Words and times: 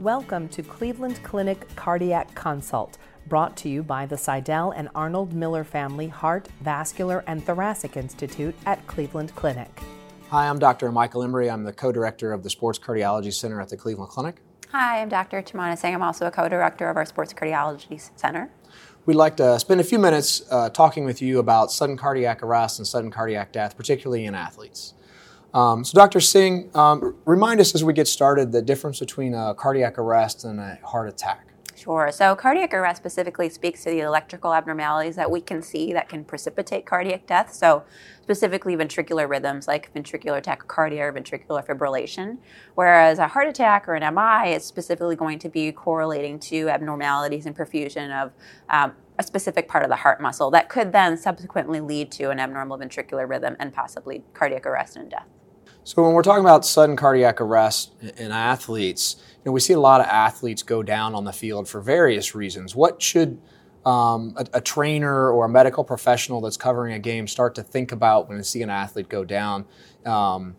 Welcome 0.00 0.48
to 0.48 0.62
Cleveland 0.64 1.22
Clinic 1.22 1.72
Cardiac 1.76 2.34
Consult, 2.34 2.98
brought 3.28 3.56
to 3.58 3.68
you 3.68 3.84
by 3.84 4.06
the 4.06 4.16
Sydell 4.16 4.72
and 4.76 4.88
Arnold 4.92 5.32
Miller 5.32 5.62
Family 5.62 6.08
Heart, 6.08 6.48
Vascular, 6.62 7.22
and 7.28 7.44
Thoracic 7.44 7.96
Institute 7.96 8.56
at 8.66 8.84
Cleveland 8.88 9.32
Clinic. 9.36 9.70
Hi, 10.30 10.48
I'm 10.48 10.58
Dr. 10.58 10.90
Michael 10.90 11.22
Emery. 11.22 11.48
I'm 11.48 11.62
the 11.62 11.72
co 11.72 11.92
director 11.92 12.32
of 12.32 12.42
the 12.42 12.50
Sports 12.50 12.76
Cardiology 12.76 13.32
Center 13.32 13.60
at 13.60 13.68
the 13.68 13.76
Cleveland 13.76 14.10
Clinic. 14.10 14.40
Hi, 14.72 15.00
I'm 15.00 15.08
Dr. 15.08 15.40
Tamanna 15.42 15.78
Singh. 15.78 15.94
I'm 15.94 16.02
also 16.02 16.26
a 16.26 16.30
co 16.32 16.48
director 16.48 16.88
of 16.88 16.96
our 16.96 17.06
Sports 17.06 17.32
Cardiology 17.32 18.10
Center. 18.16 18.50
We'd 19.06 19.14
like 19.14 19.36
to 19.36 19.60
spend 19.60 19.80
a 19.80 19.84
few 19.84 20.00
minutes 20.00 20.42
uh, 20.50 20.70
talking 20.70 21.04
with 21.04 21.22
you 21.22 21.38
about 21.38 21.70
sudden 21.70 21.96
cardiac 21.96 22.42
arrest 22.42 22.80
and 22.80 22.88
sudden 22.88 23.12
cardiac 23.12 23.52
death, 23.52 23.76
particularly 23.76 24.24
in 24.24 24.34
athletes. 24.34 24.94
Um, 25.54 25.84
so, 25.84 25.94
Dr. 25.94 26.20
Singh, 26.20 26.68
um, 26.74 27.14
remind 27.24 27.60
us 27.60 27.76
as 27.76 27.84
we 27.84 27.92
get 27.92 28.08
started 28.08 28.50
the 28.50 28.60
difference 28.60 28.98
between 28.98 29.34
a 29.34 29.54
cardiac 29.54 29.98
arrest 29.98 30.44
and 30.44 30.58
a 30.58 30.80
heart 30.84 31.08
attack. 31.08 31.54
Sure. 31.76 32.10
So, 32.12 32.34
cardiac 32.34 32.74
arrest 32.74 33.00
specifically 33.00 33.48
speaks 33.48 33.84
to 33.84 33.90
the 33.90 34.00
electrical 34.00 34.52
abnormalities 34.52 35.14
that 35.14 35.30
we 35.30 35.40
can 35.40 35.62
see 35.62 35.92
that 35.92 36.08
can 36.08 36.24
precipitate 36.24 36.86
cardiac 36.86 37.26
death. 37.26 37.52
So, 37.52 37.84
specifically 38.22 38.76
ventricular 38.76 39.28
rhythms 39.28 39.68
like 39.68 39.94
ventricular 39.94 40.42
tachycardia 40.42 41.00
or 41.00 41.12
ventricular 41.12 41.64
fibrillation. 41.64 42.38
Whereas 42.74 43.20
a 43.20 43.28
heart 43.28 43.46
attack 43.46 43.86
or 43.86 43.94
an 43.94 44.14
MI 44.14 44.54
is 44.54 44.64
specifically 44.64 45.14
going 45.14 45.38
to 45.40 45.48
be 45.48 45.70
correlating 45.70 46.40
to 46.40 46.68
abnormalities 46.68 47.46
in 47.46 47.54
perfusion 47.54 48.10
of 48.10 48.32
um, 48.70 48.92
a 49.18 49.22
specific 49.22 49.68
part 49.68 49.84
of 49.84 49.90
the 49.90 49.96
heart 49.96 50.20
muscle 50.20 50.50
that 50.50 50.68
could 50.68 50.90
then 50.90 51.16
subsequently 51.16 51.80
lead 51.80 52.10
to 52.12 52.30
an 52.30 52.40
abnormal 52.40 52.78
ventricular 52.78 53.28
rhythm 53.28 53.56
and 53.60 53.72
possibly 53.72 54.24
cardiac 54.32 54.66
arrest 54.66 54.96
and 54.96 55.10
death. 55.10 55.26
So 55.84 56.02
when 56.02 56.14
we're 56.14 56.22
talking 56.22 56.42
about 56.42 56.64
sudden 56.64 56.96
cardiac 56.96 57.42
arrest 57.42 57.92
in 58.16 58.32
athletes, 58.32 59.16
you 59.18 59.42
know, 59.44 59.52
we 59.52 59.60
see 59.60 59.74
a 59.74 59.80
lot 59.80 60.00
of 60.00 60.06
athletes 60.06 60.62
go 60.62 60.82
down 60.82 61.14
on 61.14 61.24
the 61.24 61.32
field 61.32 61.68
for 61.68 61.82
various 61.82 62.34
reasons. 62.34 62.74
What 62.74 63.02
should 63.02 63.38
um, 63.84 64.32
a, 64.38 64.46
a, 64.54 64.60
trainer 64.62 65.30
or 65.30 65.44
a 65.44 65.48
medical 65.48 65.84
professional 65.84 66.40
that's 66.40 66.56
covering 66.56 66.94
a 66.94 66.98
game 66.98 67.28
start 67.28 67.54
to 67.56 67.62
think 67.62 67.92
about 67.92 68.30
when 68.30 68.38
they 68.38 68.44
see 68.44 68.62
an 68.62 68.70
athlete 68.70 69.10
go 69.10 69.26
down 69.26 69.66
um, 70.06 70.56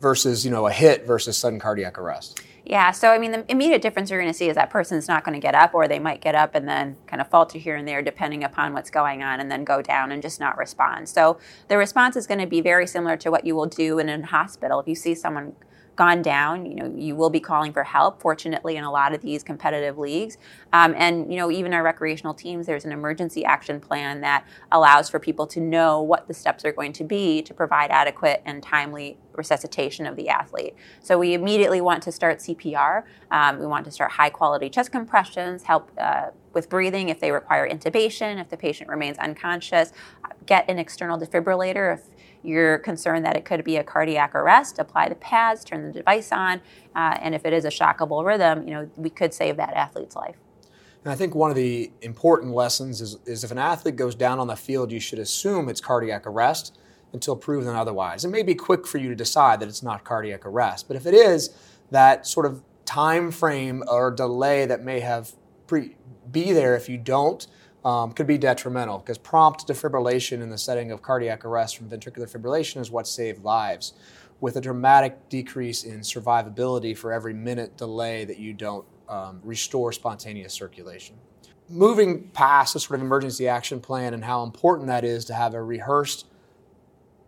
versus 0.00 0.42
you 0.42 0.50
know 0.50 0.66
a 0.66 0.72
hit 0.72 1.06
versus 1.06 1.36
sudden 1.36 1.60
cardiac 1.60 1.98
arrest? 1.98 2.40
Yeah, 2.70 2.92
so 2.92 3.10
I 3.10 3.18
mean, 3.18 3.32
the 3.32 3.44
immediate 3.48 3.82
difference 3.82 4.10
you're 4.10 4.20
going 4.20 4.32
to 4.32 4.38
see 4.38 4.48
is 4.48 4.54
that 4.54 4.70
person's 4.70 5.08
not 5.08 5.24
going 5.24 5.34
to 5.34 5.40
get 5.40 5.56
up, 5.56 5.74
or 5.74 5.88
they 5.88 5.98
might 5.98 6.20
get 6.20 6.36
up 6.36 6.54
and 6.54 6.68
then 6.68 6.96
kind 7.08 7.20
of 7.20 7.26
falter 7.26 7.58
here 7.58 7.74
and 7.74 7.88
there, 7.88 8.00
depending 8.00 8.44
upon 8.44 8.72
what's 8.74 8.90
going 8.90 9.24
on, 9.24 9.40
and 9.40 9.50
then 9.50 9.64
go 9.64 9.82
down 9.82 10.12
and 10.12 10.22
just 10.22 10.38
not 10.38 10.56
respond. 10.56 11.08
So 11.08 11.36
the 11.66 11.76
response 11.76 12.14
is 12.14 12.28
going 12.28 12.38
to 12.38 12.46
be 12.46 12.60
very 12.60 12.86
similar 12.86 13.16
to 13.16 13.30
what 13.32 13.44
you 13.44 13.56
will 13.56 13.66
do 13.66 13.98
in 13.98 14.08
a 14.08 14.24
hospital. 14.24 14.78
If 14.78 14.86
you 14.86 14.94
see 14.94 15.16
someone 15.16 15.56
gone 16.00 16.22
down, 16.22 16.64
you 16.64 16.74
know, 16.74 16.90
you 16.96 17.14
will 17.14 17.28
be 17.28 17.40
calling 17.40 17.74
for 17.74 17.84
help. 17.84 18.22
Fortunately, 18.22 18.76
in 18.76 18.84
a 18.84 18.90
lot 18.90 19.12
of 19.12 19.20
these 19.20 19.42
competitive 19.42 19.98
leagues, 19.98 20.38
um, 20.72 20.94
and 20.96 21.30
you 21.30 21.38
know, 21.38 21.50
even 21.50 21.74
our 21.74 21.82
recreational 21.82 22.32
teams, 22.32 22.64
there's 22.64 22.86
an 22.86 22.92
emergency 22.92 23.44
action 23.44 23.78
plan 23.78 24.22
that 24.22 24.46
allows 24.72 25.10
for 25.10 25.18
people 25.18 25.46
to 25.46 25.60
know 25.60 26.00
what 26.00 26.26
the 26.26 26.32
steps 26.32 26.64
are 26.64 26.72
going 26.72 26.94
to 26.94 27.04
be 27.04 27.42
to 27.42 27.52
provide 27.52 27.90
adequate 27.90 28.40
and 28.46 28.62
timely 28.62 29.18
resuscitation 29.34 30.06
of 30.06 30.16
the 30.16 30.30
athlete. 30.30 30.74
So 31.02 31.18
we 31.18 31.34
immediately 31.34 31.82
want 31.82 32.02
to 32.04 32.12
start 32.12 32.38
CPR. 32.38 33.02
Um, 33.30 33.58
we 33.58 33.66
want 33.66 33.84
to 33.84 33.90
start 33.90 34.12
high 34.12 34.30
quality 34.30 34.70
chest 34.70 34.90
compressions, 34.92 35.64
help 35.64 35.90
uh, 35.98 36.28
with 36.52 36.68
breathing 36.68 37.08
if 37.08 37.20
they 37.20 37.30
require 37.30 37.68
intubation, 37.68 38.40
if 38.40 38.48
the 38.48 38.56
patient 38.56 38.90
remains 38.90 39.18
unconscious, 39.18 39.92
get 40.46 40.68
an 40.68 40.78
external 40.78 41.18
defibrillator 41.18 41.94
if 41.94 42.02
you're 42.42 42.78
concerned 42.78 43.24
that 43.24 43.36
it 43.36 43.44
could 43.44 43.62
be 43.64 43.76
a 43.76 43.84
cardiac 43.84 44.34
arrest, 44.34 44.78
apply 44.78 45.08
the 45.08 45.14
pads, 45.14 45.64
turn 45.64 45.86
the 45.86 45.92
device 45.92 46.32
on, 46.32 46.60
uh, 46.96 47.18
and 47.20 47.34
if 47.34 47.44
it 47.44 47.52
is 47.52 47.64
a 47.64 47.68
shockable 47.68 48.24
rhythm, 48.24 48.66
you 48.66 48.72
know, 48.72 48.90
we 48.96 49.10
could 49.10 49.34
save 49.34 49.56
that 49.56 49.74
athlete's 49.74 50.16
life. 50.16 50.36
And 51.04 51.12
I 51.12 51.16
think 51.16 51.34
one 51.34 51.50
of 51.50 51.56
the 51.56 51.90
important 52.02 52.52
lessons 52.52 53.00
is, 53.00 53.18
is 53.24 53.44
if 53.44 53.50
an 53.50 53.58
athlete 53.58 53.96
goes 53.96 54.14
down 54.14 54.38
on 54.38 54.46
the 54.46 54.56
field, 54.56 54.92
you 54.92 55.00
should 55.00 55.18
assume 55.18 55.68
it's 55.68 55.80
cardiac 55.80 56.26
arrest 56.26 56.78
until 57.12 57.36
proven 57.36 57.74
otherwise. 57.74 58.24
It 58.24 58.28
may 58.28 58.42
be 58.42 58.54
quick 58.54 58.86
for 58.86 58.98
you 58.98 59.08
to 59.08 59.14
decide 59.14 59.60
that 59.60 59.68
it's 59.68 59.82
not 59.82 60.04
cardiac 60.04 60.46
arrest, 60.46 60.88
but 60.88 60.96
if 60.96 61.06
it 61.06 61.14
is, 61.14 61.50
that 61.90 62.26
sort 62.26 62.46
of 62.46 62.62
time 62.84 63.30
frame 63.30 63.82
or 63.88 64.10
delay 64.10 64.66
that 64.66 64.82
may 64.82 65.00
have 65.00 65.32
pre- 65.70 65.96
be 66.32 66.52
there 66.52 66.74
if 66.74 66.88
you 66.88 66.98
don't 66.98 67.46
um, 67.84 68.12
could 68.12 68.26
be 68.26 68.36
detrimental 68.36 68.98
because 68.98 69.16
prompt 69.16 69.68
defibrillation 69.68 70.42
in 70.42 70.50
the 70.50 70.58
setting 70.58 70.90
of 70.90 71.00
cardiac 71.00 71.44
arrest 71.44 71.76
from 71.76 71.88
ventricular 71.88 72.28
fibrillation 72.28 72.80
is 72.80 72.90
what 72.90 73.06
saved 73.06 73.44
lives, 73.44 73.94
with 74.40 74.56
a 74.56 74.60
dramatic 74.60 75.28
decrease 75.28 75.84
in 75.84 76.00
survivability 76.00 76.96
for 76.96 77.12
every 77.12 77.32
minute 77.32 77.76
delay 77.76 78.24
that 78.24 78.38
you 78.38 78.52
don't 78.52 78.84
um, 79.08 79.40
restore 79.44 79.92
spontaneous 79.92 80.52
circulation. 80.52 81.14
Moving 81.68 82.28
past 82.30 82.74
the 82.74 82.80
sort 82.80 82.98
of 82.98 83.06
emergency 83.06 83.46
action 83.46 83.80
plan 83.80 84.12
and 84.12 84.24
how 84.24 84.42
important 84.42 84.88
that 84.88 85.04
is 85.04 85.24
to 85.26 85.34
have 85.34 85.54
a 85.54 85.62
rehearsed, 85.62 86.26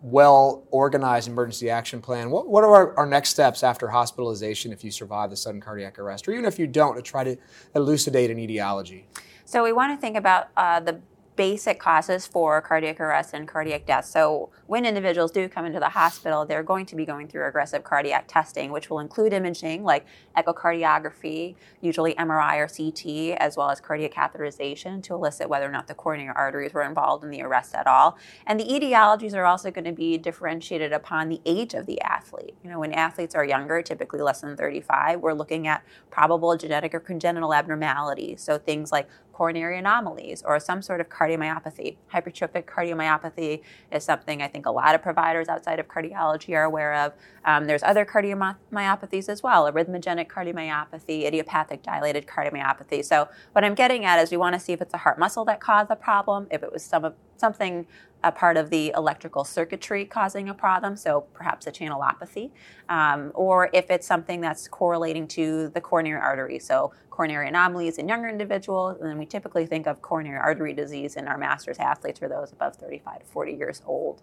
well 0.03 0.65
organized 0.71 1.29
emergency 1.29 1.71
action 1.71 2.01
plan, 2.01 2.31
what, 2.31 2.49
what 2.49 2.65
are 2.65 2.75
our, 2.75 2.99
our 2.99 3.07
next 3.07 3.31
steps 3.31 3.63
after 3.63 3.89
hospitalization 3.89 4.73
if 4.73 4.83
you 4.83 4.91
survive 4.91 5.31
the 5.31 5.37
sudden 5.37 5.61
cardiac 5.61 5.99
arrest, 5.99 6.27
or 6.29 6.33
even 6.33 6.45
if 6.45 6.59
you 6.59 6.67
don't, 6.67 6.97
to 6.97 7.03
try 7.03 7.23
to 7.23 7.37
elucidate 7.75 8.31
an 8.31 8.39
etiology? 8.39 9.07
So 9.45 9.63
we 9.63 9.73
want 9.73 9.97
to 9.97 10.01
think 10.01 10.17
about 10.17 10.49
uh, 10.57 10.81
the 10.81 11.01
basic 11.37 11.79
causes 11.81 12.27
for 12.27 12.61
cardiac 12.61 13.01
arrest 13.01 13.33
and 13.33 13.49
cardiac 13.49 13.87
death. 13.87 14.05
So, 14.05 14.51
when 14.67 14.85
individuals 14.85 15.31
do 15.31 15.49
come 15.49 15.65
into 15.65 15.81
the 15.81 15.91
hospital, 15.91 16.45
they're 16.45 16.63
going 16.63 16.87
to 16.87 16.97
be 16.97 17.05
going 17.05 17.29
through 17.29 17.47
aggressive 17.47 17.85
cardiac 17.85 18.25
testing, 18.29 18.71
which 18.71 18.91
will 18.91 18.99
include 18.99 19.33
imaging 19.33 19.83
like 19.83 20.07
echocardiography, 20.37 21.55
usually 21.81 22.15
MRI 22.15 22.57
or 22.59 22.69
CT, 22.69 23.39
as 23.41 23.57
well 23.57 23.71
as 23.71 23.81
cardiac 23.81 24.13
catheterization 24.13 25.03
to 25.05 25.15
elicit 25.15 25.49
whether 25.49 25.67
or 25.67 25.73
not 25.73 25.87
the 25.89 25.95
coronary 25.95 26.33
arteries 26.35 26.73
were 26.73 26.83
involved 26.83 27.25
in 27.25 27.31
the 27.31 27.43
arrest 27.43 27.75
at 27.75 27.87
all. 27.87 28.19
And 28.47 28.61
the 28.61 28.65
etiologies 28.65 29.35
are 29.35 29.45
also 29.45 29.71
going 29.71 29.85
to 29.85 29.93
be 29.93 30.19
differentiated 30.19 30.93
upon 30.93 31.29
the 31.29 31.41
age 31.47 31.75
of 31.75 31.87
the 31.87 32.01
athlete. 32.03 32.55
You 32.63 32.71
know, 32.71 32.81
when 32.81 32.93
athletes 32.93 33.35
are 33.35 33.45
younger, 33.45 33.83
typically 33.83 34.21
less 34.21 34.41
than 34.41 34.57
35, 34.57 35.21
we're 35.21 35.33
looking 35.33 35.67
at 35.67 35.83
probable 36.11 36.57
genetic 36.57 36.95
or 36.95 37.01
congenital 37.01 37.55
abnormalities. 37.55 38.41
So, 38.41 38.59
things 38.59 38.93
like 38.93 39.09
coronary 39.33 39.79
anomalies 39.79 40.43
or 40.43 40.61
some 40.61 40.83
sort 40.83 41.01
of 41.01 41.09
cardiomyopathy. 41.09 41.97
Hypertrophic 42.13 42.65
cardiomyopathy 42.65 43.63
is 43.91 44.05
something 44.05 44.43
I 44.43 44.49
think 44.49 44.67
a 44.67 44.71
lot 44.71 44.95
of 44.95 45.03
providers 45.03 45.49
outside 45.49 45.79
of 45.79 45.89
cardiology 45.89 46.55
are 46.55 46.65
aware 46.65 46.95
of. 46.95 47.13
Um, 47.45 47.67
there's 47.67 47.83
other 47.83 48.05
cardiomyopathies 48.05 49.29
as 49.29 49.43
well 49.43 49.71
arrhythmogenic 49.71 50.29
cardiomyopathy, 50.29 51.25
idiopathic 51.25 51.83
dilated 51.83 52.27
cardiomyopathy. 52.27 53.05
So, 53.05 53.29
what 53.53 53.65
I'm 53.65 53.75
getting 53.75 54.05
at 54.05 54.19
is 54.21 54.31
we 54.31 54.37
want 54.37 54.55
to 54.55 54.61
see 54.61 54.73
if 54.73 54.81
it's 54.81 54.95
a 54.95 54.99
heart 54.99 55.19
muscle 55.19 55.45
that 55.47 55.61
caused 55.61 55.91
the 55.91 55.97
problem, 55.97 56.47
if 56.51 56.63
it 56.63 56.73
was 56.73 56.85
some 56.85 57.05
of, 57.05 57.15
something 57.43 57.87
a 58.25 58.31
part 58.31 58.57
of 58.57 58.71
the 58.71 58.93
electrical 58.97 59.45
circuitry 59.45 60.05
causing 60.05 60.49
a 60.49 60.55
problem, 60.55 60.97
so 60.97 61.23
perhaps 61.35 61.67
a 61.67 61.73
channelopathy, 61.73 62.51
um, 62.89 63.33
or 63.35 63.69
if 63.73 63.91
it's 63.91 64.07
something 64.07 64.41
that's 64.41 64.69
correlating 64.69 65.27
to 65.27 65.69
the 65.71 65.81
coronary 65.81 66.21
artery, 66.21 66.61
so 66.61 66.93
coronary 67.11 67.49
anomalies 67.49 67.99
in 67.99 68.09
younger 68.09 68.29
individuals, 68.29 68.97
and 69.01 69.11
then 69.11 69.19
we 69.19 69.27
typically 69.27 69.67
think 69.67 69.89
of 69.89 70.01
coronary 70.03 70.39
artery 70.39 70.73
disease 70.73 71.17
in 71.17 71.27
our 71.27 71.37
masters 71.37 71.79
athletes 71.79 72.23
or 72.23 72.29
those 72.29 72.53
above 72.53 72.77
35 72.77 73.19
to 73.19 73.25
40 73.27 73.53
years 73.53 73.83
old. 73.87 74.23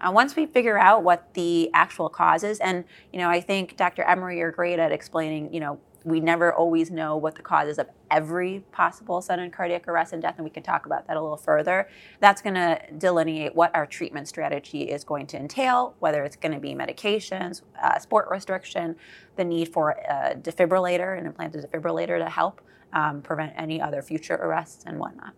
Uh, 0.00 0.12
once 0.12 0.36
we 0.36 0.46
figure 0.46 0.78
out 0.78 1.02
what 1.02 1.32
the 1.34 1.70
actual 1.74 2.08
cause 2.08 2.44
is, 2.44 2.60
and 2.60 2.84
you 3.12 3.18
know, 3.18 3.28
I 3.28 3.40
think 3.40 3.76
Dr. 3.76 4.02
Emery, 4.04 4.38
you're 4.38 4.52
great 4.52 4.78
at 4.78 4.92
explaining, 4.92 5.52
you 5.52 5.58
know, 5.58 5.80
we 6.06 6.20
never 6.20 6.54
always 6.54 6.88
know 6.88 7.16
what 7.16 7.34
the 7.34 7.42
causes 7.42 7.80
of 7.80 7.88
every 8.12 8.64
possible 8.70 9.20
sudden 9.20 9.50
cardiac 9.50 9.88
arrest 9.88 10.12
and 10.12 10.22
death, 10.22 10.36
and 10.36 10.44
we 10.44 10.50
can 10.50 10.62
talk 10.62 10.86
about 10.86 11.04
that 11.08 11.16
a 11.16 11.20
little 11.20 11.36
further. 11.36 11.88
That's 12.20 12.40
going 12.40 12.54
to 12.54 12.80
delineate 12.96 13.56
what 13.56 13.74
our 13.74 13.86
treatment 13.86 14.28
strategy 14.28 14.82
is 14.82 15.02
going 15.02 15.26
to 15.26 15.36
entail, 15.36 15.96
whether 15.98 16.22
it's 16.22 16.36
going 16.36 16.52
to 16.52 16.60
be 16.60 16.74
medications, 16.74 17.62
uh, 17.82 17.98
sport 17.98 18.28
restriction, 18.30 18.94
the 19.34 19.44
need 19.44 19.72
for 19.72 19.90
a 19.90 20.36
defibrillator, 20.36 21.18
an 21.18 21.26
implanted 21.26 21.68
defibrillator 21.68 22.22
to 22.22 22.30
help 22.30 22.60
um, 22.92 23.20
prevent 23.20 23.52
any 23.56 23.80
other 23.80 24.00
future 24.00 24.36
arrests 24.36 24.84
and 24.86 25.00
whatnot. 25.00 25.34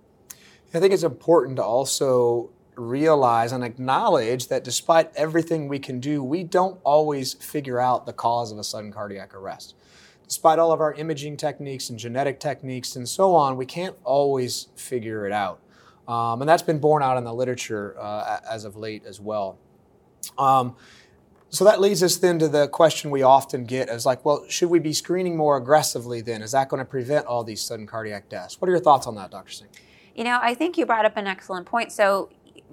I 0.75 0.81
think 0.81 0.93
it's 0.93 1.03
important 1.03 1.57
to 1.57 1.65
also 1.65 2.51
realize 2.77 3.53
and 3.53 3.65
acknowledge 3.65 4.49
that 4.49 4.65
despite 4.65 5.17
everything 5.17 5.67
we 5.67 5.79
can 5.79 5.99
do, 5.99 6.23
we 6.23 6.45
don't 6.45 6.79
always 6.85 7.33
figure 7.33 7.81
out 7.81 8.05
the 8.05 8.13
cause 8.13 8.53
of 8.53 8.59
a 8.59 8.65
sudden 8.65 8.93
cardiac 8.93 9.35
arrest 9.35 9.75
despite 10.29 10.59
all 10.59 10.71
of 10.71 10.81
our 10.81 10.93
imaging 10.95 11.37
techniques 11.37 11.89
and 11.91 11.99
genetic 11.99 12.39
techniques 12.39 12.95
and 12.95 13.09
so 13.09 13.35
on, 13.35 13.57
we 13.57 13.67
can't 13.67 13.97
always 14.05 14.69
figure 14.77 15.27
it 15.27 15.33
out. 15.33 15.61
Um, 16.07 16.41
and 16.41 16.49
that's 16.49 16.63
been 16.63 16.79
borne 16.79 17.03
out 17.03 17.17
in 17.17 17.25
the 17.25 17.35
literature 17.35 17.97
uh, 17.99 18.39
as 18.49 18.65
of 18.65 18.77
late 18.77 19.05
as 19.07 19.21
well. 19.21 19.59
Um, 20.37 20.77
so 21.51 21.65
that 21.65 21.81
leads 21.81 22.03
us 22.03 22.17
then 22.17 22.39
to 22.41 22.49
the 22.49 22.69
question 22.69 23.11
we 23.11 23.23
often 23.23 23.65
get 23.65 23.89
is 23.89 24.05
like, 24.05 24.23
well, 24.25 24.45
should 24.49 24.69
we 24.69 24.79
be 24.79 24.93
screening 24.93 25.37
more 25.37 25.57
aggressively 25.57 26.21
then? 26.21 26.43
Is 26.43 26.53
that 26.53 26.69
going 26.69 26.79
to 26.79 26.85
prevent 26.85 27.27
all 27.27 27.43
these 27.43 27.63
sudden 27.63 27.87
cardiac 27.87 28.29
deaths? 28.29 28.61
What 28.61 28.69
are 28.69 28.73
your 28.73 28.81
thoughts 28.81 29.07
on 29.07 29.15
that, 29.15 29.31
Dr. 29.31 29.53
Singh? 29.53 29.69
You 30.15 30.25
know, 30.25 30.39
I 30.43 30.55
think 30.55 30.77
you 30.77 30.85
brought 30.85 31.07
up 31.07 31.17
an 31.17 31.27
excellent 31.27 31.65
point. 31.67 31.91
So 31.91 32.29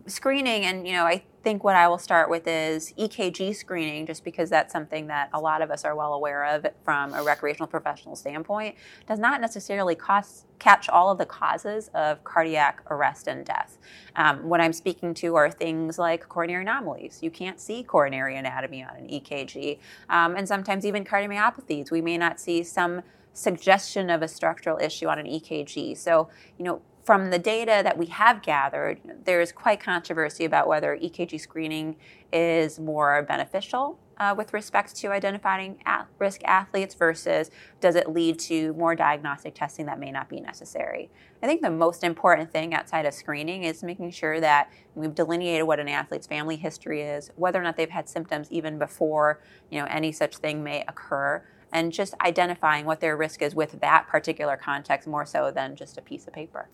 screening 0.08 0.66
and, 0.66 0.86
you 0.86 0.94
know, 0.94 1.06
I 1.06 1.24
think 1.46 1.64
what 1.64 1.76
I 1.76 1.88
will 1.88 2.00
start 2.00 2.28
with 2.28 2.48
is 2.48 2.92
EKG 2.98 3.56
screening, 3.56 4.08
just 4.08 4.24
because 4.24 4.50
that's 4.50 4.74
something 4.74 5.06
that 5.08 5.30
a 5.32 5.40
lot 5.40 5.62
of 5.62 5.70
us 5.70 5.86
are 5.86 5.96
well 5.96 6.16
aware 6.16 6.44
of 6.44 6.66
from 6.84 7.14
a 7.14 7.22
recreational 7.22 7.68
professional 7.68 8.16
standpoint, 8.16 8.76
does 9.08 9.20
not 9.20 9.40
necessarily 9.42 9.94
cost, 9.94 10.48
catch 10.58 10.90
all 10.90 11.12
of 11.12 11.20
the 11.20 11.26
causes 11.28 11.92
of 11.94 12.24
cardiac 12.24 12.82
arrest 12.90 13.28
and 13.28 13.46
death. 13.46 13.78
Um, 14.16 14.50
what 14.50 14.60
I'm 14.60 14.74
speaking 14.74 15.14
to 15.14 15.36
are 15.36 15.52
things 15.52 16.00
like 16.00 16.28
coronary 16.28 16.64
anomalies. 16.64 17.20
You 17.22 17.30
can't 17.30 17.60
see 17.60 17.84
coronary 17.84 18.36
anatomy 18.38 18.84
on 18.84 18.96
an 18.96 19.08
EKG, 19.08 19.78
um, 20.10 20.36
and 20.36 20.48
sometimes 20.48 20.84
even 20.84 21.06
cardiomyopathies. 21.06 21.92
We 21.92 22.02
may 22.02 22.18
not 22.18 22.40
see 22.40 22.64
some 22.64 23.04
suggestion 23.34 24.10
of 24.10 24.24
a 24.24 24.28
structural 24.28 24.80
issue 24.80 25.06
on 25.06 25.20
an 25.20 25.28
EKG. 25.28 25.96
So, 25.96 26.28
you 26.58 26.66
know, 26.66 26.82
from 27.06 27.30
the 27.30 27.38
data 27.38 27.82
that 27.84 28.00
we 28.00 28.08
have 28.08 28.42
gathered, 28.42 29.00
there's 29.26 29.52
quite 29.52 29.80
controversy 29.80 30.44
about 30.44 30.68
whether 30.68 30.98
EKG 30.98 31.40
screening 31.40 31.98
is 32.34 32.80
more 32.80 33.22
beneficial 33.22 34.00
uh, 34.18 34.34
with 34.36 34.54
respect 34.54 34.96
to 34.96 35.12
identifying 35.12 35.78
at 35.86 36.08
risk 36.18 36.42
athletes 36.46 36.96
versus 36.96 37.52
does 37.80 37.94
it 37.94 38.10
lead 38.10 38.40
to 38.40 38.74
more 38.74 38.96
diagnostic 38.96 39.54
testing 39.54 39.86
that 39.86 40.00
may 40.00 40.10
not 40.10 40.30
be 40.30 40.40
necessary. 40.40 41.12
I 41.44 41.46
think 41.46 41.62
the 41.62 41.70
most 41.70 42.04
important 42.04 42.52
thing 42.52 42.74
outside 42.74 43.06
of 43.06 43.14
screening 43.14 43.66
is 43.66 43.84
making 43.84 44.10
sure 44.10 44.40
that 44.40 44.72
we've 44.96 45.14
delineated 45.14 45.66
what 45.66 45.80
an 45.80 45.88
athlete's 45.88 46.26
family 46.26 46.56
history 46.56 47.04
is, 47.04 47.30
whether 47.36 47.60
or 47.60 47.64
not 47.64 47.78
they've 47.78 47.88
had 47.88 48.10
symptoms 48.10 48.48
even 48.50 48.80
before 48.80 49.42
you 49.70 49.80
know 49.80 49.86
any 49.92 50.12
such 50.12 50.38
thing 50.38 50.64
may 50.64 50.84
occur 50.88 51.44
and 51.72 51.92
just 51.92 52.16
identifying 52.22 52.86
what 52.86 53.00
their 53.00 53.18
risk 53.18 53.42
is 53.42 53.54
with 53.54 53.80
that 53.82 54.08
particular 54.08 54.58
context 54.58 55.08
more 55.08 55.26
so 55.26 55.52
than 55.52 55.76
just 55.76 55.98
a 55.98 56.02
piece 56.02 56.26
of 56.26 56.34
paper. 56.34 56.70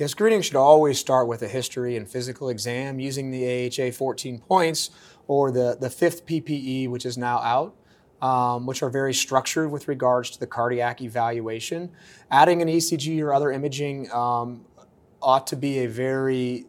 Yeah, 0.00 0.06
screening 0.06 0.40
should 0.40 0.56
always 0.56 0.98
start 0.98 1.28
with 1.28 1.42
a 1.42 1.46
history 1.46 1.94
and 1.98 2.08
physical 2.08 2.48
exam 2.48 2.98
using 2.98 3.30
the 3.30 3.68
AHA 3.68 3.92
14 3.92 4.38
points 4.38 4.88
or 5.26 5.50
the, 5.50 5.76
the 5.78 5.90
fifth 5.90 6.24
PPE, 6.24 6.88
which 6.88 7.04
is 7.04 7.18
now 7.18 7.36
out. 7.40 7.76
Um, 8.22 8.66
which 8.66 8.82
are 8.82 8.90
very 8.90 9.14
structured 9.14 9.70
with 9.70 9.88
regards 9.88 10.28
to 10.30 10.40
the 10.40 10.46
cardiac 10.46 11.00
evaluation. 11.00 11.90
Adding 12.30 12.60
an 12.60 12.68
ECG 12.68 13.22
or 13.22 13.32
other 13.32 13.50
imaging 13.50 14.12
um, 14.12 14.66
ought 15.22 15.46
to 15.46 15.56
be 15.56 15.78
a 15.78 15.86
very 15.86 16.66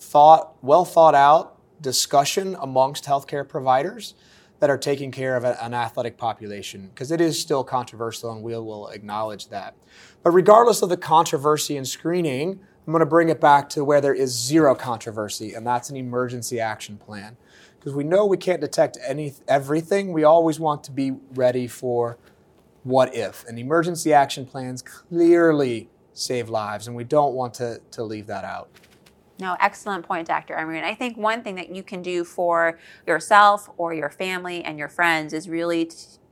thought, 0.00 0.56
well 0.62 0.84
thought 0.84 1.14
out 1.14 1.60
discussion 1.80 2.56
amongst 2.60 3.04
healthcare 3.04 3.48
providers 3.48 4.14
that 4.60 4.70
are 4.70 4.78
taking 4.78 5.10
care 5.10 5.36
of 5.36 5.44
an 5.44 5.74
athletic 5.74 6.16
population 6.16 6.90
because 6.94 7.10
it 7.10 7.20
is 7.20 7.40
still 7.40 7.64
controversial 7.64 8.30
and 8.30 8.42
we 8.42 8.52
will 8.52 8.88
acknowledge 8.88 9.48
that. 9.48 9.74
But 10.22 10.30
regardless 10.30 10.82
of 10.82 10.90
the 10.90 10.98
controversy 10.98 11.76
in 11.76 11.84
screening, 11.86 12.60
I'm 12.86 12.92
going 12.92 13.00
to 13.00 13.06
bring 13.06 13.30
it 13.30 13.40
back 13.40 13.68
to 13.70 13.84
where 13.84 14.00
there 14.00 14.14
is 14.14 14.36
zero 14.36 14.74
controversy, 14.74 15.54
and 15.54 15.66
that's 15.66 15.90
an 15.90 15.96
emergency 15.96 16.60
action 16.60 16.98
plan. 16.98 17.36
Because 17.78 17.94
we 17.94 18.04
know 18.04 18.26
we 18.26 18.36
can't 18.36 18.60
detect 18.60 18.98
any 19.06 19.32
everything, 19.48 20.12
we 20.12 20.24
always 20.24 20.60
want 20.60 20.84
to 20.84 20.90
be 20.90 21.12
ready 21.34 21.66
for 21.66 22.18
what 22.82 23.14
if. 23.14 23.44
And 23.46 23.58
emergency 23.58 24.12
action 24.12 24.44
plans 24.44 24.82
clearly 24.82 25.88
save 26.12 26.48
lives, 26.48 26.86
and 26.86 26.96
we 26.96 27.04
don't 27.04 27.34
want 27.34 27.54
to, 27.54 27.80
to 27.92 28.02
leave 28.02 28.26
that 28.26 28.44
out. 28.44 28.68
No, 29.40 29.56
excellent 29.60 30.06
point, 30.06 30.28
Dr. 30.28 30.54
Emery. 30.54 30.78
And 30.78 30.86
I 30.86 30.94
think 30.94 31.16
one 31.16 31.42
thing 31.42 31.54
that 31.56 31.74
you 31.74 31.82
can 31.82 32.02
do 32.02 32.24
for 32.24 32.78
yourself 33.06 33.70
or 33.78 33.94
your 33.94 34.10
family 34.10 34.62
and 34.64 34.78
your 34.78 34.88
friends 34.88 35.32
is 35.32 35.48
really 35.48 35.90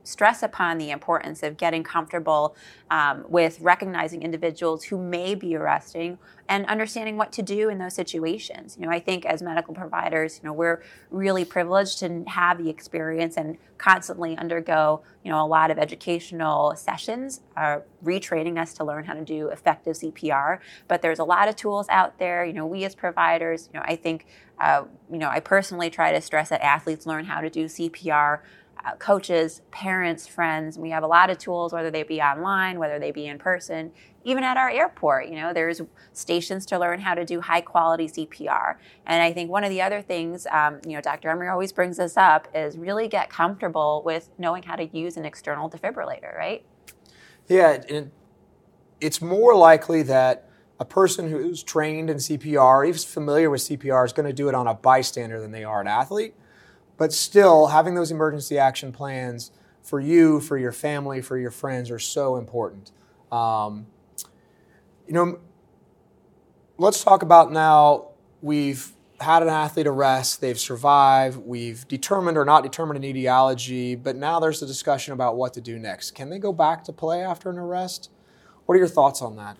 stress 0.09 0.43
upon 0.43 0.77
the 0.77 0.89
importance 0.89 1.43
of 1.43 1.57
getting 1.57 1.83
comfortable 1.83 2.55
um, 2.89 3.23
with 3.29 3.59
recognizing 3.61 4.23
individuals 4.23 4.85
who 4.85 4.97
may 4.97 5.35
be 5.35 5.55
arresting 5.55 6.17
and 6.47 6.65
understanding 6.65 7.15
what 7.15 7.31
to 7.31 7.43
do 7.43 7.69
in 7.69 7.77
those 7.77 7.93
situations. 7.93 8.75
You 8.79 8.87
know, 8.87 8.91
I 8.91 8.99
think 8.99 9.25
as 9.25 9.41
medical 9.43 9.73
providers, 9.73 10.39
you 10.41 10.49
know, 10.49 10.53
we're 10.53 10.81
really 11.11 11.45
privileged 11.45 11.99
to 11.99 12.23
have 12.27 12.57
the 12.57 12.69
experience 12.69 13.37
and 13.37 13.57
constantly 13.77 14.35
undergo, 14.35 15.01
you 15.23 15.31
know, 15.31 15.45
a 15.45 15.45
lot 15.45 15.69
of 15.69 15.77
educational 15.77 16.75
sessions, 16.75 17.41
uh, 17.55 17.79
retraining 18.03 18.59
us 18.59 18.73
to 18.73 18.83
learn 18.83 19.05
how 19.05 19.13
to 19.13 19.23
do 19.23 19.49
effective 19.49 19.95
CPR. 19.95 20.59
But 20.87 21.03
there's 21.03 21.19
a 21.19 21.23
lot 21.23 21.47
of 21.47 21.55
tools 21.55 21.87
out 21.89 22.17
there. 22.17 22.43
You 22.43 22.53
know, 22.53 22.65
we 22.65 22.83
as 22.83 22.95
providers, 22.95 23.69
you 23.71 23.79
know, 23.79 23.85
I 23.87 23.95
think, 23.95 24.25
uh, 24.59 24.85
you 25.11 25.19
know, 25.19 25.29
I 25.29 25.39
personally 25.39 25.91
try 25.91 26.11
to 26.11 26.21
stress 26.21 26.49
that 26.49 26.63
athletes 26.63 27.05
learn 27.05 27.25
how 27.25 27.41
to 27.41 27.49
do 27.49 27.65
CPR 27.65 28.39
uh, 28.85 28.95
coaches, 28.95 29.61
parents, 29.71 30.27
friends. 30.27 30.77
We 30.77 30.89
have 30.91 31.03
a 31.03 31.07
lot 31.07 31.29
of 31.29 31.37
tools, 31.37 31.73
whether 31.73 31.91
they 31.91 32.03
be 32.03 32.21
online, 32.21 32.79
whether 32.79 32.99
they 32.99 33.11
be 33.11 33.27
in 33.27 33.37
person, 33.37 33.91
even 34.23 34.43
at 34.43 34.57
our 34.57 34.69
airport. 34.69 35.27
You 35.27 35.35
know, 35.35 35.53
there's 35.53 35.81
stations 36.13 36.65
to 36.67 36.79
learn 36.79 36.99
how 36.99 37.13
to 37.13 37.25
do 37.25 37.41
high 37.41 37.61
quality 37.61 38.07
CPR. 38.07 38.75
And 39.05 39.21
I 39.21 39.33
think 39.33 39.49
one 39.49 39.63
of 39.63 39.69
the 39.69 39.81
other 39.81 40.01
things, 40.01 40.47
um, 40.51 40.79
you 40.85 40.93
know, 40.93 41.01
Dr. 41.01 41.29
Emery 41.29 41.49
always 41.49 41.73
brings 41.73 41.97
this 41.97 42.15
up 42.15 42.47
is 42.53 42.77
really 42.77 43.07
get 43.07 43.29
comfortable 43.29 44.01
with 44.05 44.29
knowing 44.37 44.63
how 44.63 44.75
to 44.75 44.85
use 44.97 45.17
an 45.17 45.25
external 45.25 45.69
defibrillator, 45.69 46.37
right? 46.37 46.63
Yeah, 47.47 47.81
it's 49.01 49.21
more 49.21 49.55
likely 49.55 50.03
that 50.03 50.49
a 50.79 50.85
person 50.85 51.29
who's 51.29 51.61
trained 51.63 52.09
in 52.09 52.17
CPR, 52.17 52.87
even 52.87 52.99
familiar 52.99 53.49
with 53.49 53.61
CPR, 53.61 54.05
is 54.05 54.13
going 54.13 54.27
to 54.27 54.33
do 54.33 54.47
it 54.47 54.55
on 54.55 54.67
a 54.67 54.73
bystander 54.73 55.41
than 55.41 55.51
they 55.51 55.63
are 55.63 55.81
an 55.81 55.87
athlete. 55.87 56.33
But 56.99 57.13
still, 57.13 57.67
having 57.67 57.95
those 57.95 58.11
emergency 58.11 58.59
action 58.59 58.91
plans 58.91 59.51
for 59.81 59.99
you, 59.99 60.41
for 60.41 60.57
your 60.57 60.73
family, 60.73 61.21
for 61.21 61.37
your 61.37 61.49
friends 61.49 61.89
are 61.89 61.97
so 61.97 62.35
important. 62.35 62.91
Um, 63.31 63.87
you 65.07 65.13
know, 65.13 65.39
let's 66.77 67.03
talk 67.03 67.23
about 67.23 67.51
now 67.51 68.09
we've 68.41 68.91
had 69.21 69.41
an 69.41 69.49
athlete 69.49 69.87
arrest, 69.87 70.41
they've 70.41 70.59
survived, 70.59 71.37
we've 71.37 71.87
determined 71.87 72.37
or 72.37 72.45
not 72.45 72.63
determined 72.63 72.97
an 72.97 73.03
etiology, 73.03 73.95
but 73.95 74.15
now 74.15 74.39
there's 74.39 74.61
a 74.61 74.67
discussion 74.67 75.13
about 75.13 75.35
what 75.35 75.53
to 75.53 75.61
do 75.61 75.79
next. 75.79 76.11
Can 76.11 76.29
they 76.29 76.39
go 76.39 76.53
back 76.53 76.83
to 76.85 76.93
play 76.93 77.21
after 77.23 77.49
an 77.49 77.57
arrest? 77.57 78.11
What 78.65 78.75
are 78.75 78.77
your 78.77 78.87
thoughts 78.87 79.21
on 79.21 79.35
that? 79.37 79.57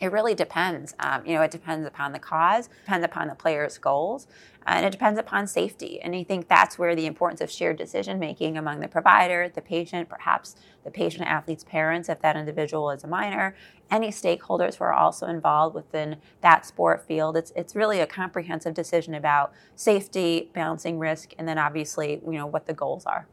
It 0.00 0.12
really 0.12 0.34
depends. 0.34 0.94
Um, 1.00 1.24
you 1.26 1.34
know, 1.34 1.42
it 1.42 1.50
depends 1.50 1.86
upon 1.86 2.12
the 2.12 2.18
cause, 2.18 2.68
depends 2.84 3.04
upon 3.04 3.28
the 3.28 3.34
player's 3.34 3.78
goals, 3.78 4.26
and 4.66 4.84
it 4.84 4.90
depends 4.90 5.18
upon 5.18 5.46
safety. 5.46 6.00
And 6.00 6.14
I 6.14 6.24
think 6.24 6.48
that's 6.48 6.78
where 6.78 6.96
the 6.96 7.06
importance 7.06 7.40
of 7.40 7.50
shared 7.50 7.78
decision 7.78 8.18
making 8.18 8.58
among 8.58 8.80
the 8.80 8.88
provider, 8.88 9.48
the 9.48 9.62
patient, 9.62 10.08
perhaps 10.08 10.56
the 10.84 10.90
patient 10.90 11.28
athlete's 11.28 11.64
parents, 11.64 12.08
if 12.08 12.20
that 12.20 12.36
individual 12.36 12.90
is 12.90 13.04
a 13.04 13.06
minor, 13.06 13.54
any 13.90 14.08
stakeholders 14.08 14.76
who 14.76 14.84
are 14.84 14.92
also 14.92 15.26
involved 15.26 15.74
within 15.74 16.16
that 16.40 16.66
sport 16.66 17.04
field. 17.06 17.36
It's 17.36 17.52
it's 17.54 17.76
really 17.76 18.00
a 18.00 18.06
comprehensive 18.06 18.74
decision 18.74 19.14
about 19.14 19.52
safety, 19.76 20.50
balancing 20.52 20.98
risk, 20.98 21.32
and 21.38 21.46
then 21.46 21.58
obviously, 21.58 22.20
you 22.24 22.32
know, 22.32 22.46
what 22.46 22.66
the 22.66 22.74
goals 22.74 23.06
are. 23.06 23.26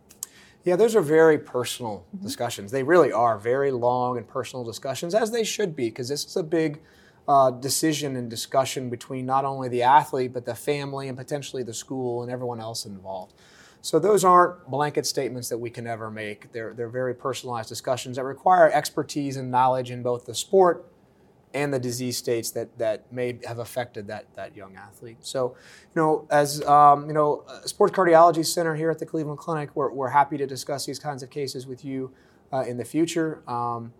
Yeah, 0.63 0.77
those 0.77 0.95
are 0.95 1.01
very 1.01 1.37
personal 1.37 2.05
mm-hmm. 2.15 2.25
discussions. 2.25 2.71
They 2.71 2.83
really 2.83 3.11
are 3.11 3.37
very 3.37 3.71
long 3.71 4.17
and 4.17 4.27
personal 4.27 4.63
discussions, 4.63 5.13
as 5.13 5.31
they 5.31 5.43
should 5.43 5.75
be, 5.75 5.89
because 5.89 6.07
this 6.07 6.25
is 6.25 6.37
a 6.37 6.43
big 6.43 6.81
uh, 7.27 7.51
decision 7.51 8.15
and 8.15 8.29
discussion 8.29 8.89
between 8.89 9.25
not 9.25 9.45
only 9.45 9.69
the 9.69 9.83
athlete, 9.83 10.33
but 10.33 10.45
the 10.45 10.55
family 10.55 11.07
and 11.07 11.17
potentially 11.17 11.63
the 11.63 11.73
school 11.73 12.23
and 12.23 12.31
everyone 12.31 12.59
else 12.59 12.85
involved. 12.85 13.33
So 13.81 13.99
those 13.99 14.23
aren't 14.23 14.69
blanket 14.69 15.05
statements 15.05 15.49
that 15.49 15.57
we 15.57 15.69
can 15.69 15.85
ever 15.87 16.09
make. 16.09 16.53
They're, 16.53 16.73
they're 16.73 16.87
very 16.87 17.13
personalized 17.13 17.67
discussions 17.67 18.15
that 18.15 18.23
require 18.23 18.71
expertise 18.71 19.35
and 19.35 19.51
knowledge 19.51 19.91
in 19.91 20.01
both 20.01 20.25
the 20.25 20.33
sport 20.33 20.92
and 21.53 21.73
the 21.73 21.79
disease 21.79 22.17
states 22.17 22.51
that, 22.51 22.77
that 22.77 23.11
may 23.11 23.39
have 23.45 23.59
affected 23.59 24.07
that, 24.07 24.25
that 24.35 24.55
young 24.55 24.75
athlete. 24.75 25.17
So, 25.21 25.55
you 25.95 26.01
know, 26.01 26.27
as 26.31 26.63
um, 26.65 27.07
you 27.07 27.13
know, 27.13 27.43
Sports 27.65 27.93
Cardiology 27.93 28.45
Center 28.45 28.75
here 28.75 28.89
at 28.89 28.99
the 28.99 29.05
Cleveland 29.05 29.39
Clinic, 29.39 29.69
we're, 29.75 29.91
we're 29.91 30.09
happy 30.09 30.37
to 30.37 30.47
discuss 30.47 30.85
these 30.85 30.99
kinds 30.99 31.21
of 31.23 31.29
cases 31.29 31.67
with 31.67 31.85
you 31.85 32.11
uh, 32.51 32.63
in 32.67 32.77
the 32.77 32.85
future. 32.85 33.43
Um, 33.47 33.93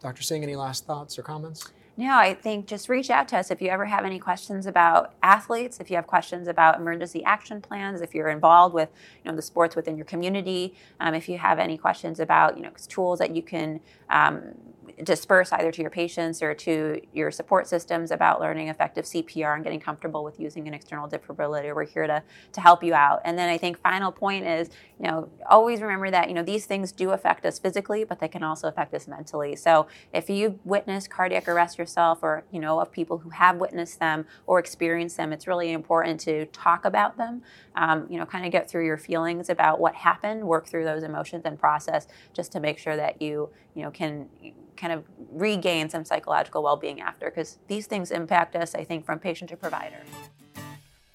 Dr. 0.00 0.22
Singh, 0.22 0.42
any 0.42 0.56
last 0.56 0.86
thoughts 0.86 1.18
or 1.18 1.22
comments? 1.22 1.72
No, 1.96 2.16
I 2.16 2.32
think 2.32 2.66
just 2.66 2.88
reach 2.88 3.10
out 3.10 3.28
to 3.28 3.36
us 3.36 3.50
if 3.50 3.60
you 3.60 3.68
ever 3.68 3.84
have 3.84 4.06
any 4.06 4.18
questions 4.18 4.64
about 4.64 5.12
athletes, 5.22 5.78
if 5.78 5.90
you 5.90 5.96
have 5.96 6.06
questions 6.06 6.48
about 6.48 6.78
emergency 6.78 7.22
action 7.24 7.60
plans, 7.60 8.00
if 8.00 8.14
you're 8.14 8.30
involved 8.30 8.74
with 8.74 8.88
you 9.22 9.30
know 9.30 9.36
the 9.36 9.42
sports 9.42 9.76
within 9.76 9.96
your 9.96 10.06
community, 10.06 10.74
um, 11.00 11.12
if 11.12 11.28
you 11.28 11.36
have 11.36 11.58
any 11.58 11.76
questions 11.76 12.18
about 12.18 12.56
you 12.56 12.62
know 12.62 12.70
tools 12.88 13.18
that 13.18 13.36
you 13.36 13.42
can 13.42 13.78
um, 14.08 14.54
disperse 15.02 15.52
either 15.52 15.70
to 15.72 15.80
your 15.80 15.90
patients 15.90 16.42
or 16.42 16.54
to 16.54 17.00
your 17.12 17.30
support 17.30 17.66
systems 17.66 18.10
about 18.10 18.40
learning 18.40 18.68
effective 18.68 19.04
CPR 19.04 19.54
and 19.54 19.64
getting 19.64 19.80
comfortable 19.80 20.24
with 20.24 20.38
using 20.38 20.68
an 20.68 20.74
external 20.74 21.08
defibrillator. 21.08 21.74
We're 21.74 21.84
here 21.84 22.06
to, 22.06 22.22
to 22.52 22.60
help 22.60 22.82
you 22.82 22.94
out. 22.94 23.20
And 23.24 23.38
then 23.38 23.48
I 23.48 23.58
think 23.58 23.78
final 23.78 24.12
point 24.12 24.46
is, 24.46 24.70
you 24.98 25.06
know, 25.08 25.28
always 25.48 25.80
remember 25.80 26.10
that, 26.10 26.28
you 26.28 26.34
know, 26.34 26.42
these 26.42 26.66
things 26.66 26.92
do 26.92 27.10
affect 27.10 27.44
us 27.46 27.58
physically, 27.58 28.04
but 28.04 28.20
they 28.20 28.28
can 28.28 28.42
also 28.42 28.68
affect 28.68 28.94
us 28.94 29.08
mentally. 29.08 29.56
So 29.56 29.86
if 30.12 30.30
you've 30.30 30.64
witnessed 30.64 31.10
cardiac 31.10 31.48
arrest 31.48 31.78
yourself 31.78 32.20
or, 32.22 32.44
you 32.50 32.60
know, 32.60 32.80
of 32.80 32.92
people 32.92 33.18
who 33.18 33.30
have 33.30 33.56
witnessed 33.56 33.98
them 33.98 34.26
or 34.46 34.58
experienced 34.58 35.16
them, 35.16 35.32
it's 35.32 35.46
really 35.46 35.72
important 35.72 36.20
to 36.20 36.46
talk 36.46 36.84
about 36.84 37.16
them, 37.16 37.42
um, 37.76 38.06
you 38.08 38.18
know, 38.18 38.26
kind 38.26 38.44
of 38.44 38.52
get 38.52 38.70
through 38.70 38.86
your 38.86 38.98
feelings 38.98 39.48
about 39.48 39.80
what 39.80 39.94
happened, 39.94 40.44
work 40.44 40.66
through 40.66 40.84
those 40.84 41.02
emotions 41.02 41.42
and 41.44 41.58
process 41.58 42.06
just 42.32 42.52
to 42.52 42.60
make 42.60 42.78
sure 42.78 42.96
that 42.96 43.20
you, 43.20 43.48
you 43.74 43.82
know, 43.82 43.90
can 43.90 44.28
kind 44.76 44.92
of 44.92 45.04
regain 45.30 45.88
some 45.88 46.04
psychological 46.04 46.62
well-being 46.62 47.00
after 47.00 47.30
because 47.30 47.58
these 47.68 47.86
things 47.86 48.10
impact 48.10 48.56
us 48.56 48.74
i 48.74 48.82
think 48.84 49.04
from 49.04 49.18
patient 49.18 49.48
to 49.50 49.56
provider 49.56 50.02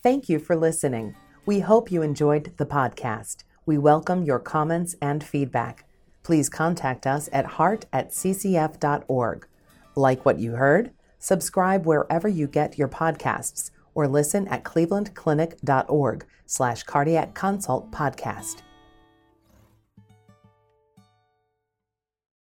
Thank 0.04 0.30
you 0.30 0.40
for 0.40 0.56
listening. 0.56 1.16
We 1.46 1.60
hope 1.60 1.92
you 1.92 2.02
enjoyed 2.02 2.54
the 2.56 2.66
podcast. 2.66 3.44
We 3.66 3.78
welcome 3.78 4.24
your 4.24 4.40
comments 4.40 4.96
and 5.02 5.22
feedback. 5.22 5.86
Please 6.24 6.48
contact 6.48 7.08
us 7.08 7.28
at 7.34 7.46
heart 7.46 7.88
at 7.92 8.12
ccf.org. 8.12 9.48
Like 9.96 10.24
what 10.24 10.40
you 10.40 10.54
heard? 10.54 10.92
Subscribe 11.20 11.86
wherever 11.86 12.28
you 12.28 12.48
get 12.48 12.78
your 12.78 12.88
podcasts 12.88 13.72
or 13.96 14.08
listen 14.08 14.48
at 14.48 14.64
clevelandclinic.org 14.64 16.26
slash 16.46 16.84
cardiac 16.84 17.34
consult 17.34 17.92
podcast. 17.92 18.62